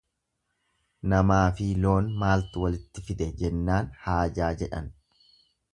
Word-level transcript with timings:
"""Namaafi 1.13 1.67
loon 1.83 2.09
maaltu 2.23 2.65
walitti 2.65 3.07
fide"" 3.11 3.29
jennaan 3.43 3.95
""haajaa"" 4.07 4.53
jedhan." 4.65 4.93